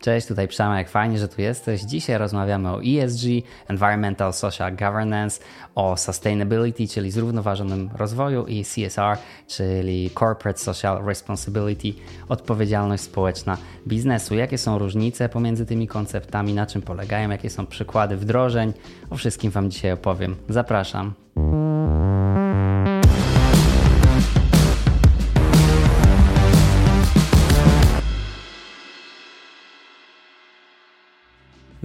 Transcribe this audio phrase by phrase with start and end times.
[0.00, 1.80] Cześć, tutaj Przemek, fajnie, że tu jesteś.
[1.80, 3.24] Dzisiaj rozmawiamy o ESG,
[3.68, 5.40] Environmental Social Governance,
[5.74, 14.34] o Sustainability, czyli zrównoważonym rozwoju i CSR, czyli Corporate Social Responsibility, odpowiedzialność społeczna biznesu.
[14.34, 18.72] Jakie są różnice pomiędzy tymi konceptami, na czym polegają, jakie są przykłady wdrożeń.
[19.10, 20.36] O wszystkim Wam dzisiaj opowiem.
[20.48, 21.14] Zapraszam.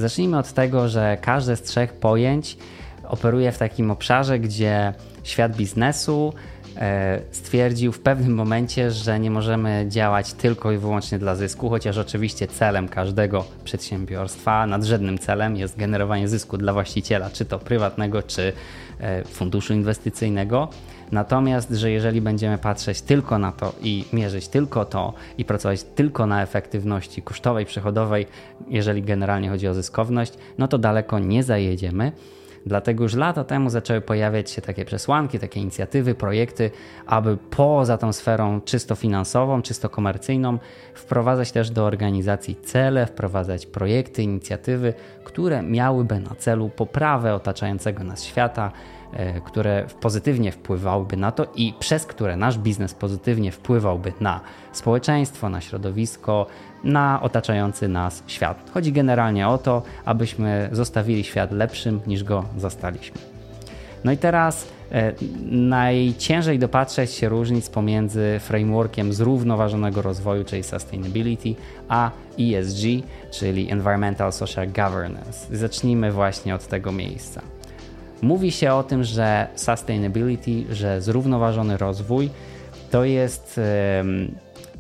[0.05, 2.57] Zacznijmy od tego, że każde z trzech pojęć
[3.03, 6.33] operuje w takim obszarze, gdzie świat biznesu
[6.77, 11.97] e, stwierdził w pewnym momencie, że nie możemy działać tylko i wyłącznie dla zysku, chociaż
[11.97, 18.53] oczywiście celem każdego przedsiębiorstwa, nadrzędnym celem jest generowanie zysku dla właściciela, czy to prywatnego, czy
[18.99, 20.69] e, funduszu inwestycyjnego.
[21.11, 26.25] Natomiast, że jeżeli będziemy patrzeć tylko na to i mierzyć tylko to i pracować tylko
[26.25, 28.27] na efektywności kosztowej, przychodowej,
[28.67, 32.11] jeżeli generalnie chodzi o zyskowność, no to daleko nie zajedziemy.
[32.65, 36.71] Dlatego już lata temu zaczęły pojawiać się takie przesłanki, takie inicjatywy, projekty,
[37.05, 40.59] aby poza tą sferą czysto finansową, czysto komercyjną,
[40.93, 48.23] wprowadzać też do organizacji cele, wprowadzać projekty, inicjatywy, które miałyby na celu poprawę otaczającego nas
[48.23, 48.71] świata,
[49.45, 54.39] które pozytywnie wpływałyby na to i przez które nasz biznes pozytywnie wpływałby na
[54.71, 56.45] społeczeństwo, na środowisko,
[56.83, 58.71] na otaczający nas świat.
[58.73, 63.17] Chodzi generalnie o to, abyśmy zostawili świat lepszym niż go zastaliśmy.
[64.03, 65.13] No i teraz e,
[65.51, 71.55] najciężej dopatrzeć się różnic pomiędzy frameworkiem zrównoważonego rozwoju, czyli sustainability,
[71.89, 72.81] a ESG,
[73.31, 75.57] czyli Environmental Social Governance.
[75.57, 77.41] Zacznijmy właśnie od tego miejsca.
[78.21, 82.29] Mówi się o tym, że sustainability, że zrównoważony rozwój
[82.91, 83.59] to jest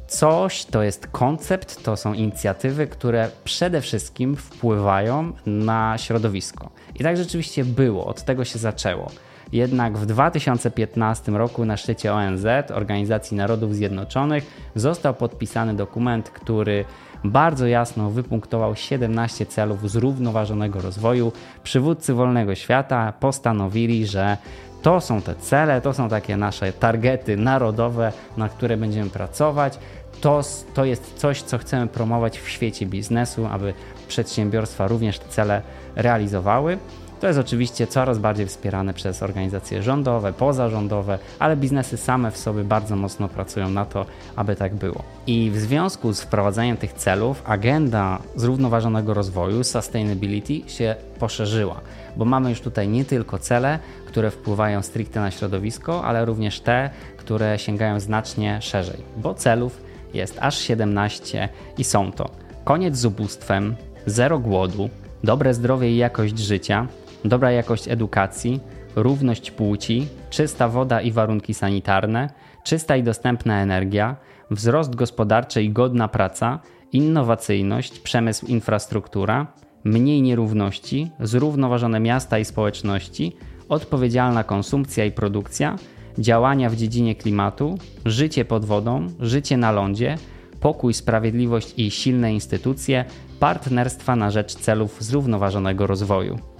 [0.07, 6.69] coś, to jest koncept, to są inicjatywy, które przede wszystkim wpływają na środowisko.
[6.95, 9.11] I tak rzeczywiście było, od tego się zaczęło.
[9.51, 16.85] Jednak w 2015 roku na szczycie ONZ, Organizacji Narodów Zjednoczonych, został podpisany dokument, który
[17.31, 21.31] bardzo jasno wypunktował 17 celów zrównoważonego rozwoju.
[21.63, 24.37] Przywódcy wolnego świata postanowili, że
[24.81, 29.79] to są te cele, to są takie nasze targety narodowe, na które będziemy pracować.
[30.21, 30.41] To,
[30.73, 33.73] to jest coś, co chcemy promować w świecie biznesu, aby
[34.07, 35.61] przedsiębiorstwa również te cele
[35.95, 36.77] realizowały.
[37.19, 42.63] To jest oczywiście coraz bardziej wspierane przez organizacje rządowe, pozarządowe, ale biznesy same w sobie
[42.63, 44.05] bardzo mocno pracują na to,
[44.35, 45.03] aby tak było.
[45.27, 51.81] I w związku z wprowadzaniem tych celów, agenda zrównoważonego rozwoju, sustainability, się poszerzyła,
[52.15, 56.89] bo mamy już tutaj nie tylko cele, które wpływają stricte na środowisko, ale również te,
[57.17, 59.81] które sięgają znacznie szerzej, bo celów
[60.13, 62.29] jest aż 17 i są to
[62.63, 64.89] koniec z ubóstwem, zero głodu,
[65.23, 66.87] dobre zdrowie i jakość życia,
[67.25, 68.59] dobra jakość edukacji,
[68.95, 72.29] równość płci, czysta woda i warunki sanitarne,
[72.63, 74.15] czysta i dostępna energia,
[74.51, 76.59] wzrost gospodarczy i godna praca,
[76.91, 79.47] innowacyjność, przemysł, infrastruktura,
[79.83, 83.35] mniej nierówności, zrównoważone miasta i społeczności,
[83.69, 85.75] odpowiedzialna konsumpcja i produkcja,
[86.17, 90.17] działania w dziedzinie klimatu, życie pod wodą, życie na lądzie,
[90.59, 93.05] pokój, sprawiedliwość i silne instytucje,
[93.39, 96.54] partnerstwa na rzecz celów zrównoważonego rozwoju.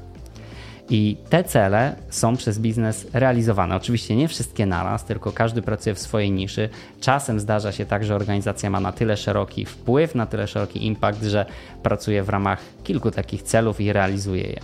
[0.90, 3.76] I te cele są przez biznes realizowane.
[3.76, 6.70] Oczywiście nie wszystkie naraz, tylko każdy pracuje w swojej niszy.
[7.02, 11.24] Czasem zdarza się tak, że organizacja ma na tyle szeroki wpływ, na tyle szeroki impact,
[11.24, 11.46] że
[11.84, 14.60] pracuje w ramach kilku takich celów i realizuje je.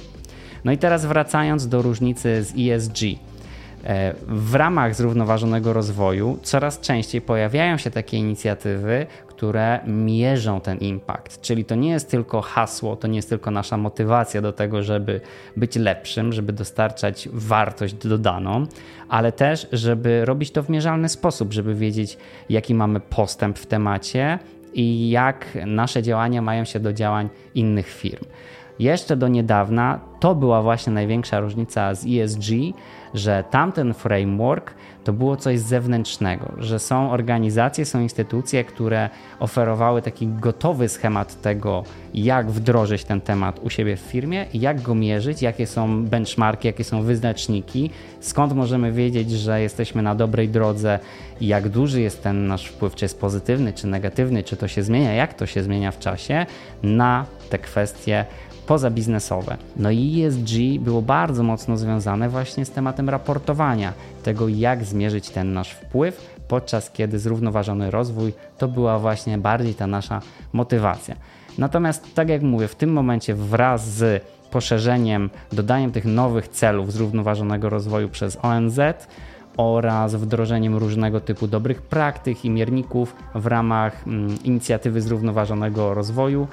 [0.64, 3.00] No i teraz wracając do różnicy z ESG.
[3.84, 11.42] E, w ramach zrównoważonego rozwoju coraz częściej pojawiają się takie inicjatywy, które mierzą ten impact.
[11.42, 15.22] Czyli to nie jest tylko hasło, to nie jest tylko nasza motywacja do tego, żeby
[15.58, 18.66] być lepszym, żeby dostarczać wartość dodaną,
[19.10, 22.18] ale też, żeby robić to w mierzalny sposób, żeby wiedzieć,
[22.50, 24.40] jaki mamy postęp w temacie
[24.74, 28.26] i jak nasze działania mają się do działań innych firm.
[28.82, 32.52] Jeszcze do niedawna to była właśnie największa różnica z ESG,
[33.14, 34.74] że tamten framework
[35.04, 41.84] to było coś zewnętrznego, że są organizacje, są instytucje, które oferowały taki gotowy schemat tego,
[42.14, 46.84] jak wdrożyć ten temat u siebie w firmie, jak go mierzyć, jakie są benchmarki, jakie
[46.84, 47.90] są wyznaczniki,
[48.20, 51.00] skąd możemy wiedzieć, że jesteśmy na dobrej drodze
[51.42, 54.84] i jak duży jest ten nasz wpływ, czy jest pozytywny, czy negatywny, czy to się
[54.84, 56.46] zmienia, jak to się zmienia w czasie
[56.84, 58.26] na te kwestie
[58.68, 59.58] pozabiznesowe.
[59.76, 63.94] No i ESG było bardzo mocno związane właśnie z tematem raportowania,
[64.24, 69.88] tego jak zmierzyć ten nasz wpływ, podczas kiedy zrównoważony rozwój to była właśnie bardziej ta
[69.88, 70.22] nasza
[70.54, 71.16] motywacja.
[71.58, 77.70] Natomiast, tak jak mówię, w tym momencie wraz z poszerzeniem, dodaniem tych nowych celów zrównoważonego
[77.70, 78.80] rozwoju przez ONZ
[79.58, 86.48] oraz wdrożeniem różnego typu dobrych praktyk i mierników w ramach mm, inicjatywy zrównoważonego rozwoju,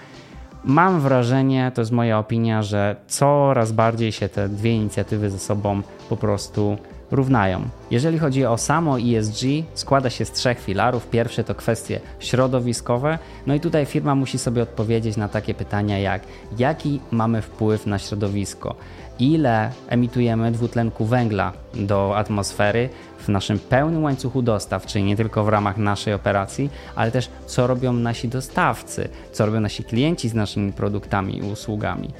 [0.64, 5.82] mam wrażenie, to jest moja opinia, że coraz bardziej się te dwie inicjatywy ze sobą
[6.08, 6.78] po prostu
[7.10, 7.60] równają.
[7.90, 9.42] Jeżeli chodzi o samo ESG,
[9.74, 11.06] składa się z trzech filarów.
[11.06, 16.22] Pierwszy to kwestie środowiskowe, no i tutaj firma musi sobie odpowiedzieć na takie pytania jak
[16.58, 18.74] jaki mamy wpływ na środowisko,
[19.18, 22.88] ile emitujemy dwutlenku węgla do atmosfery
[23.18, 27.66] w naszym pełnym łańcuchu dostaw, czyli nie tylko w ramach naszej operacji, ale też co
[27.66, 32.10] robią nasi dostawcy, co robią nasi klienci z naszymi produktami i usługami.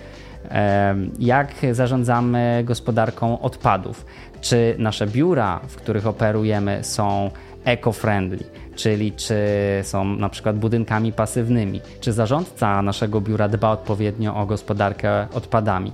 [1.19, 4.07] Jak zarządzamy gospodarką odpadów,
[4.41, 7.31] czy nasze biura, w których operujemy, są
[7.65, 9.37] eco-friendly, czyli czy
[9.83, 15.93] są na przykład budynkami pasywnymi, czy zarządca naszego biura dba odpowiednio o gospodarkę odpadami.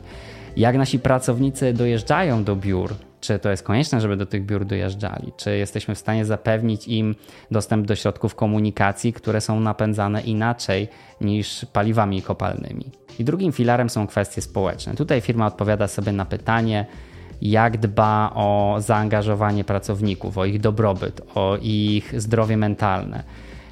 [0.56, 5.32] Jak nasi pracownicy dojeżdżają do biur, czy to jest konieczne, żeby do tych biur dojeżdżali,
[5.36, 7.14] czy jesteśmy w stanie zapewnić im
[7.50, 10.88] dostęp do środków komunikacji, które są napędzane inaczej
[11.20, 12.84] niż paliwami kopalnymi.
[13.18, 14.94] I drugim filarem są kwestie społeczne.
[14.94, 16.86] Tutaj firma odpowiada sobie na pytanie,
[17.42, 23.22] jak dba o zaangażowanie pracowników, o ich dobrobyt, o ich zdrowie mentalne,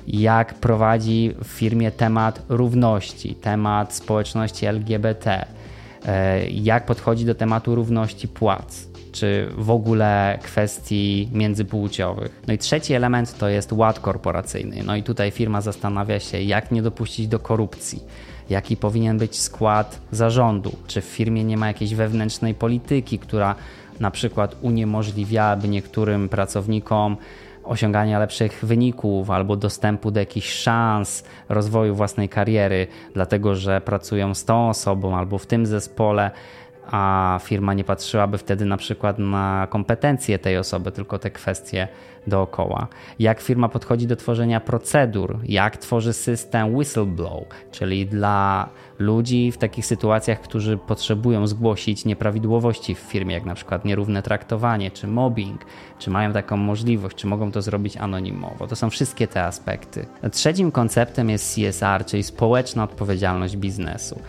[0.06, 5.46] jak prowadzi w firmie temat równości, temat społeczności LGBT,
[6.50, 12.42] jak podchodzi do tematu równości płac, czy w ogóle kwestii międzypłciowych.
[12.46, 14.82] No i trzeci element to jest ład korporacyjny.
[14.84, 18.02] No i tutaj firma zastanawia się, jak nie dopuścić do korupcji
[18.50, 23.54] jaki powinien być skład zarządu, czy w firmie nie ma jakiejś wewnętrznej polityki, która
[24.00, 27.16] na przykład uniemożliwiałaby niektórym pracownikom
[27.64, 34.44] osiągania lepszych wyników albo dostępu do jakichś szans rozwoju własnej kariery, dlatego że pracują z
[34.44, 36.30] tą osobą albo w tym zespole
[36.92, 41.88] a firma nie patrzyłaby wtedy na przykład na kompetencje tej osoby, tylko te kwestie
[42.26, 42.86] dookoła.
[43.18, 48.68] Jak firma podchodzi do tworzenia procedur, jak tworzy system whistleblow, czyli dla
[48.98, 54.90] ludzi w takich sytuacjach, którzy potrzebują zgłosić nieprawidłowości w firmie, jak na przykład nierówne traktowanie
[54.90, 55.64] czy mobbing,
[55.98, 58.66] czy mają taką możliwość, czy mogą to zrobić anonimowo.
[58.66, 60.06] To są wszystkie te aspekty.
[60.32, 64.20] Trzecim konceptem jest CSR, czyli społeczna odpowiedzialność biznesu.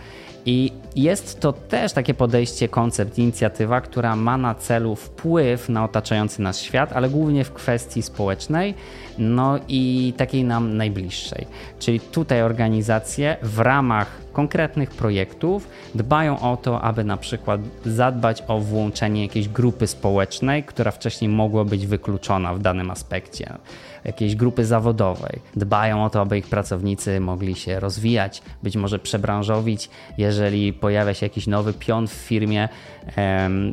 [0.46, 6.42] I jest to też takie podejście, koncept, inicjatywa, która ma na celu wpływ na otaczający
[6.42, 8.74] nas świat, ale głównie w kwestii społecznej,
[9.18, 11.46] no i takiej nam najbliższej.
[11.78, 18.60] Czyli tutaj organizacje w ramach konkretnych projektów dbają o to, aby na przykład zadbać o
[18.60, 23.58] włączenie jakiejś grupy społecznej, która wcześniej mogła być wykluczona w danym aspekcie
[24.04, 25.40] jakiejś grupy zawodowej.
[25.56, 31.26] Dbają o to, aby ich pracownicy mogli się rozwijać, być może przebranżowić, jeżeli pojawia się
[31.26, 32.68] jakiś nowy pion w firmie,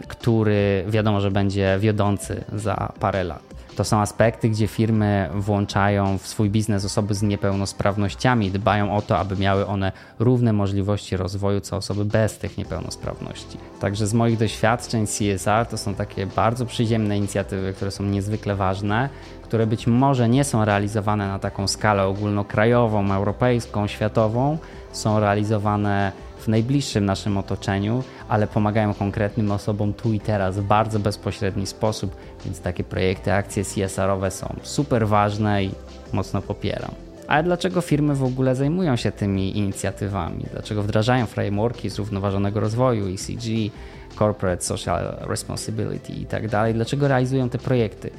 [0.08, 3.42] który wiadomo, że będzie wiodący za parę lat.
[3.76, 9.18] To są aspekty, gdzie firmy włączają w swój biznes osoby z niepełnosprawnościami, dbają o to,
[9.18, 13.58] aby miały one równe możliwości rozwoju co osoby bez tych niepełnosprawności.
[13.80, 19.10] Także z moich doświadczeń CSR to są takie bardzo przyziemne inicjatywy, które są niezwykle ważne,
[19.44, 24.58] które być może nie są realizowane na taką skalę ogólnokrajową, europejską, światową,
[24.92, 26.12] są realizowane
[26.42, 32.16] w najbliższym naszym otoczeniu, ale pomagają konkretnym osobom tu i teraz w bardzo bezpośredni sposób,
[32.46, 35.72] więc takie projekty, akcje CSR-owe są super ważne i
[36.14, 36.92] mocno popieram.
[37.28, 40.46] Ale dlaczego firmy w ogóle zajmują się tymi inicjatywami?
[40.52, 43.74] Dlaczego wdrażają frameworki zrównoważonego rozwoju, ECG,
[44.20, 46.48] Corporate Social Responsibility i tak?
[46.74, 48.10] Dlaczego realizują te projekty?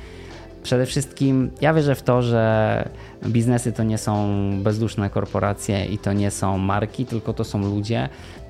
[0.62, 2.88] Przede wszystkim ja wierzę w to, że
[3.26, 4.28] biznesy to nie są
[4.62, 8.08] bezduszne korporacje i to nie są marki, tylko to są ludzie.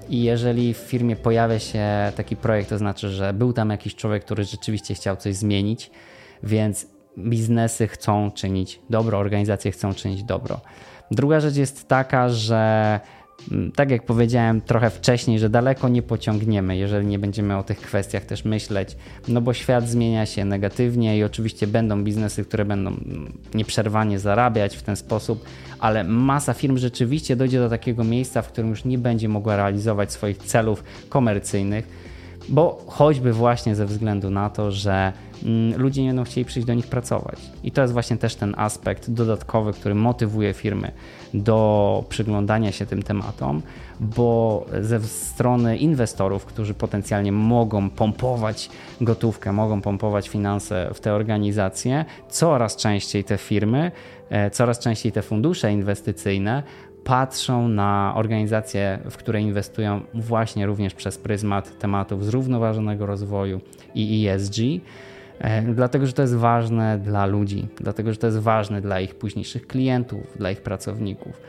[0.09, 4.25] I jeżeli w firmie pojawia się taki projekt, to znaczy, że był tam jakiś człowiek,
[4.25, 5.90] który rzeczywiście chciał coś zmienić,
[6.42, 6.87] więc
[7.19, 10.61] biznesy chcą czynić dobro, organizacje chcą czynić dobro.
[11.11, 13.00] Druga rzecz jest taka, że
[13.75, 18.25] tak jak powiedziałem trochę wcześniej, że daleko nie pociągniemy, jeżeli nie będziemy o tych kwestiach
[18.25, 18.96] też myśleć,
[19.28, 24.76] no bo świat zmienia się negatywnie i oczywiście będą biznesy, które będą mm, nieprzerwanie zarabiać
[24.76, 25.44] w ten sposób,
[25.78, 30.12] ale masa firm rzeczywiście dojdzie do takiego miejsca, w którym już nie będzie mogła realizować
[30.12, 32.12] swoich celów komercyjnych
[32.49, 35.12] bo choćby właśnie ze względu na to, że
[35.44, 37.37] mm, ludzie nie będą chcieli przyjść do nich pracować.
[37.64, 40.92] I to jest właśnie też ten aspekt dodatkowy, który motywuje firmy
[41.34, 43.62] do przyglądania się tym tematom,
[44.00, 48.70] bo ze strony inwestorów, którzy potencjalnie mogą pompować
[49.00, 53.92] gotówkę, mogą pompować finanse w te organizacje, coraz częściej te firmy,
[54.30, 56.62] e, coraz częściej te fundusze inwestycyjne
[57.04, 63.61] patrzą na organizacje, w które inwestują właśnie również przez pryzmat tematów zrównoważonego rozwoju
[63.94, 64.56] i ESG.
[65.38, 69.14] E, dlatego, że to jest ważne dla ludzi, dlatego, że to jest ważne dla ich
[69.14, 71.40] późniejszych klientów, dla ich pracowników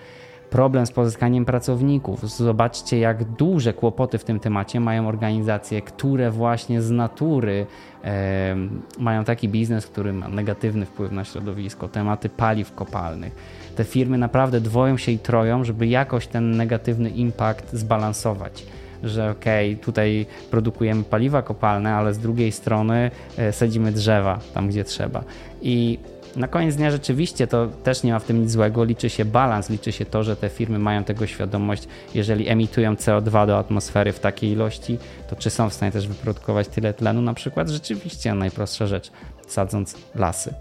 [0.54, 2.30] problem z pozyskaniem pracowników.
[2.30, 7.66] Zobaczcie, jak duże kłopoty w tym temacie mają organizacje, które właśnie z natury
[8.04, 8.56] e,
[9.00, 13.36] mają taki biznes, który ma negatywny wpływ na środowisko, tematy paliw kopalnych.
[13.76, 18.66] Te firmy naprawdę dwoją się i troją, żeby jakoś ten negatywny impact zbalansować
[19.04, 24.68] że okej, okay, tutaj produkujemy paliwa kopalne, ale z drugiej strony e, sadzimy drzewa tam,
[24.68, 25.24] gdzie trzeba.
[25.62, 26.00] I
[26.36, 29.70] na koniec dnia rzeczywiście to też nie ma w tym nic złego, liczy się balans,
[29.70, 34.20] liczy się to, że te firmy mają tego świadomość, jeżeli emitują CO2 do atmosfery w
[34.20, 34.98] takiej ilości,
[35.30, 37.70] to czy są w stanie też wyprodukować tyle tlenu na przykład?
[37.70, 39.12] Rzeczywiście najprostsza rzecz,
[39.48, 40.54] sadząc lasy.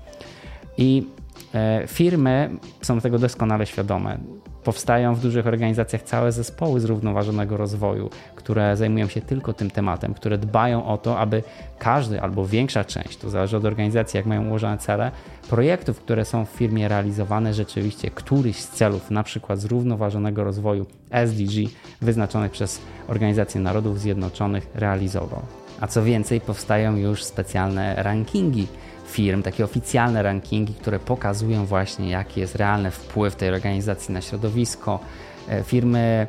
[0.78, 1.06] I
[1.54, 2.50] e, firmy
[2.82, 4.18] są tego doskonale świadome.
[4.64, 10.38] Powstają w dużych organizacjach całe zespoły zrównoważonego rozwoju, które zajmują się tylko tym tematem, które
[10.38, 11.42] dbają o to, aby
[11.78, 15.10] każdy albo większa część, to zależy od organizacji, jak mają ułożone cele,
[15.48, 21.68] projektów, które są w firmie realizowane, rzeczywiście któryś z celów, na przykład zrównoważonego rozwoju SDG,
[22.00, 25.42] wyznaczonych przez Organizację Narodów Zjednoczonych, realizował.
[25.80, 28.66] A co więcej, powstają już specjalne rankingi
[29.12, 35.00] firm, takie oficjalne rankingi, które pokazują właśnie, jaki jest realny wpływ tej organizacji na środowisko.
[35.48, 36.26] E, firmy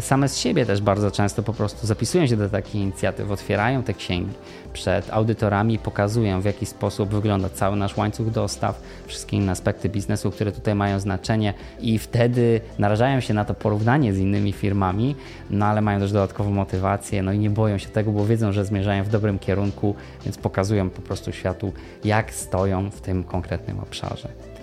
[0.00, 3.94] same z siebie też bardzo często po prostu zapisują się do takich inicjatyw, otwierają te
[3.94, 4.32] księgi
[4.76, 10.30] przed audytorami pokazują, w jaki sposób wygląda cały nasz łańcuch dostaw, wszystkie inne aspekty biznesu,
[10.30, 15.16] które tutaj mają znaczenie, i wtedy narażają się na to porównanie z innymi firmami,
[15.50, 18.64] no ale mają też dodatkową motywację, no i nie boją się tego, bo wiedzą, że
[18.64, 21.72] zmierzają w dobrym kierunku, więc pokazują po prostu światu,
[22.04, 24.55] jak stoją w tym konkretnym obszarze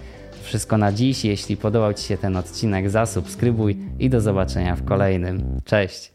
[0.53, 1.25] wszystko na dziś.
[1.25, 5.61] Jeśli podobał Ci się ten odcinek, zasubskrybuj i do zobaczenia w kolejnym.
[5.65, 6.13] Cześć!